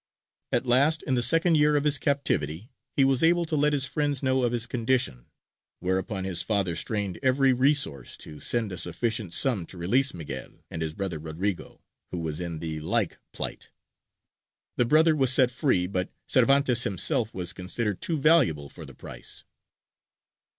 At 0.51 0.65
last, 0.65 1.03
in 1.03 1.13
the 1.13 1.21
second 1.21 1.57
year 1.57 1.75
of 1.75 1.83
his 1.83 1.99
captivity, 1.99 2.71
he 2.97 3.03
was 3.05 3.21
able 3.21 3.45
to 3.45 3.55
let 3.55 3.71
his 3.71 3.85
friends 3.85 4.23
know 4.23 4.41
of 4.41 4.51
his 4.51 4.65
condition; 4.65 5.27
whereupon 5.79 6.23
his 6.23 6.41
father 6.41 6.75
strained 6.75 7.19
every 7.21 7.53
resource 7.53 8.17
to 8.17 8.39
send 8.39 8.71
a 8.71 8.79
sufficient 8.79 9.31
sum 9.31 9.67
to 9.67 9.77
release 9.77 10.11
Miguel, 10.11 10.65
and 10.71 10.81
his 10.81 10.95
brother 10.95 11.19
Rodrigo, 11.19 11.83
who 12.09 12.17
was 12.17 12.41
in 12.41 12.57
the 12.57 12.79
like 12.79 13.19
plight. 13.31 13.69
The 14.75 14.85
brother 14.85 15.15
was 15.15 15.31
set 15.31 15.51
free, 15.51 15.85
but 15.85 16.09
Cervantes 16.25 16.81
himself 16.83 17.35
was 17.35 17.53
considered 17.53 18.01
too 18.01 18.17
valuable 18.17 18.69
for 18.69 18.87
the 18.87 18.95
price. 18.95 19.43